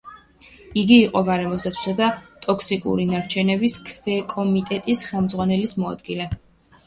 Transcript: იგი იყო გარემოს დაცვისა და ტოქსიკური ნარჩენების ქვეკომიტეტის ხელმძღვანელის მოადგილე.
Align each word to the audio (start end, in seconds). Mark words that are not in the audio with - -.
იგი 0.83 0.95
იყო 0.99 1.19
გარემოს 1.27 1.65
დაცვისა 1.67 1.91
და 1.99 2.07
ტოქსიკური 2.45 3.05
ნარჩენების 3.11 3.77
ქვეკომიტეტის 3.89 5.03
ხელმძღვანელის 5.11 5.77
მოადგილე. 5.85 6.27